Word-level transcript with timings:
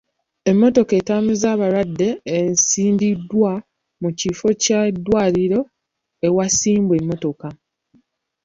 Emmotoka 0.51 0.93
etambuza 1.01 1.47
abalwadde 1.55 2.09
esimbiddwa 2.37 3.53
mu 4.01 4.09
kifo 4.19 4.47
ky'eddwaliro 4.61 5.59
awasimba 6.27 6.93
emmotoka. 6.99 7.47